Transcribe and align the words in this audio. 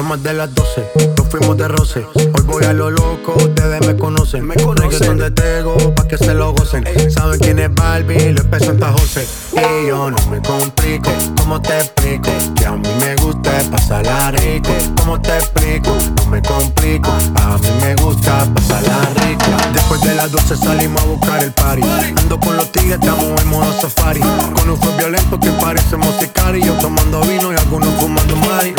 Son 0.00 0.08
más 0.08 0.22
de 0.22 0.32
las 0.32 0.54
12, 0.54 0.92
nos 1.14 1.28
fuimos 1.28 1.58
de 1.58 1.68
roce. 1.68 2.06
Hoy 2.14 2.42
voy 2.46 2.64
a 2.64 2.72
lo 2.72 2.88
loco, 2.90 3.34
ustedes 3.36 3.86
me 3.86 3.94
conocen. 3.98 4.46
Me 4.46 4.54
conocen 4.54 5.18
de 5.18 5.30
Tego, 5.30 5.76
pa' 5.94 6.08
que 6.08 6.16
se 6.16 6.32
lo 6.32 6.54
gocen. 6.54 6.84
Saben 7.10 7.38
quién 7.38 7.58
es 7.58 7.74
Barbie, 7.74 8.32
lo 8.32 8.40
es 8.40 8.64
Santa 8.64 8.92
José. 8.92 9.26
Y 9.52 9.88
yo 9.88 10.10
no 10.10 10.16
me 10.30 10.40
complico, 10.40 11.10
¿cómo 11.36 11.60
te 11.60 11.76
explico? 11.80 12.30
Que 12.56 12.64
a 12.64 12.76
mí 12.76 12.88
me 12.98 13.14
gusta 13.16 13.50
pasarla 13.70 14.30
rico. 14.30 14.70
¿Cómo 14.96 15.20
te 15.20 15.36
explico? 15.36 15.94
No 16.16 16.26
me 16.30 16.40
complico, 16.40 17.10
a 17.34 17.58
mí 17.58 17.68
me 17.82 17.94
gusta 17.96 18.46
pasarla 18.54 19.00
rico. 19.26 19.44
Después 19.74 20.00
de 20.00 20.14
las 20.14 20.32
12 20.32 20.56
salimos 20.56 21.02
a 21.02 21.04
buscar 21.04 21.44
el 21.44 21.52
party. 21.52 21.86
Ando 22.16 22.40
con 22.40 22.56
los 22.56 22.72
tigres, 22.72 22.98
estamos 23.02 23.38
en 23.42 23.48
modo 23.48 23.70
safari. 23.78 24.20
Con 24.20 24.70
un 24.70 24.78
fue 24.78 24.96
violento 24.96 25.38
que 25.38 25.50
parece 25.60 25.98
musical. 25.98 26.56
Y 26.56 26.62
yo 26.62 26.72
tomando 26.78 27.20
vino 27.20 27.52
y 27.52 27.56
algunos 27.56 27.90
fumando 28.00 28.34
mari. 28.36 28.74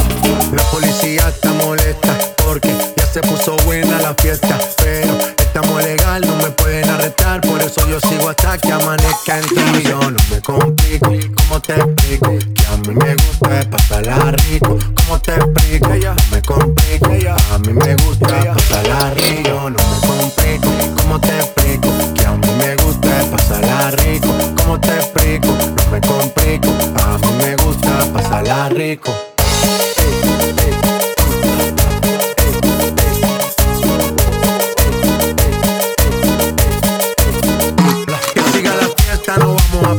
La 0.54 0.64
policía 0.72 1.28
está 1.30 1.52
molesta 1.54 2.18
porque 2.46 2.74
ya 2.98 3.06
se 3.06 3.22
puso 3.22 3.56
buena 3.66 4.00
la 4.02 4.14
fiesta. 4.16 4.60
Pero 4.78 5.18
estamos 5.38 5.84
legal, 5.84 6.22
no 6.26 6.36
me 6.38 6.52
pueden 6.52 6.90
arrestar. 6.90 7.42
Por 7.42 7.62
eso 7.62 7.88
yo 7.88 8.00
sigo 8.02 8.30
hasta 8.30 8.58
que 8.58 8.72
amanezca 8.72 9.38
en 9.40 9.48
ti. 9.48 9.84
Yo 9.84 10.00
no 10.00 10.18
me 10.30 10.42
complico, 10.42 11.12
¿cómo 11.36 11.62
te 11.62 11.74
explico? 11.76 12.30
Que 12.54 12.66
a 12.66 12.78
mí 12.78 12.96
me 12.96 13.16
gusta 13.16 13.70
pasarla 13.70 14.32
rico. 14.32 14.78
¿Cómo 14.96 15.22
te 15.22 15.36
explico? 15.36 15.90
No 15.90 16.16
me 16.32 16.42
complico, 16.42 17.06
a 17.54 17.58
mí 17.60 17.74
me 17.74 17.96
gusta 17.96 18.54
pasarla 18.54 19.10
rico. 19.12 19.70
No 19.70 19.70
me 19.70 20.08
complico, 20.08 20.70
¿cómo 20.98 21.20
te 21.22 21.40
explico? 21.40 21.90
Que 22.14 22.26
a 22.26 22.32
mí 22.32 22.48
me 22.58 22.76
gusta 22.76 23.10
pasarla 23.32 23.92
rico. 23.92 24.28
¿Cómo 24.58 24.80
te 24.80 24.96
explico? 24.96 25.48
No 25.48 25.92
me 25.92 26.02
complico, 26.02 26.70
a 27.04 27.18
mí 27.18 27.32
me 27.38 27.56
gusta 27.58 28.14
pasarla 28.14 28.70
rico. 28.70 29.12